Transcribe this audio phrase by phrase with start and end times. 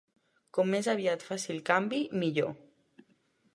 [0.57, 2.53] Com més aviat faci el canvi, millor.